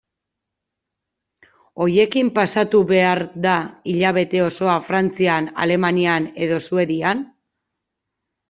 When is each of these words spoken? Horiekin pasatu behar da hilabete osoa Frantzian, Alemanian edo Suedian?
Horiekin 1.83 2.31
pasatu 2.37 2.81
behar 2.93 3.21
da 3.45 3.53
hilabete 3.93 4.41
osoa 4.47 4.79
Frantzian, 4.89 5.51
Alemanian 5.67 6.27
edo 6.47 6.59
Suedian? 6.71 7.23